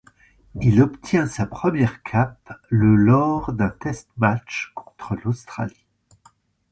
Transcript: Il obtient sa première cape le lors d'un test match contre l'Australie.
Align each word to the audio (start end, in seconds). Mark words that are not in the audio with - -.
Il 0.59 0.81
obtient 0.81 1.27
sa 1.27 1.45
première 1.45 2.01
cape 2.01 2.57
le 2.69 2.95
lors 2.95 3.53
d'un 3.53 3.69
test 3.69 4.09
match 4.17 4.71
contre 4.73 5.15
l'Australie. 5.23 5.85